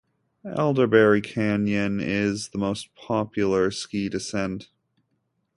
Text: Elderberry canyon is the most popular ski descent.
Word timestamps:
Elderberry 0.57 1.21
canyon 1.21 1.99
is 1.99 2.47
the 2.49 2.57
most 2.57 2.89
popular 2.95 3.69
ski 3.69 4.09
descent. 4.09 4.67